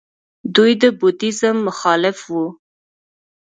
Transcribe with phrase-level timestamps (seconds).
[0.55, 2.45] دوی د بودیزم مخالف وو